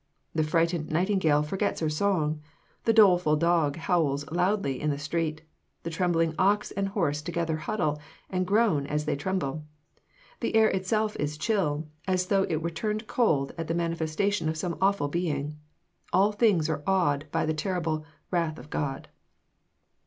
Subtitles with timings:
[0.33, 2.41] The frightened nightingale forgets her song.
[2.85, 5.43] The doleful dog howls loudly in the street.
[5.83, 9.63] The trembling ox and horse together huddle, and groan as they tremble.
[10.39, 14.57] The air itself is chill, as though it were turned cold at the manifestation of
[14.57, 15.59] some awful being.
[16.11, 19.07] All things are awed by the terrible "Wrath of God."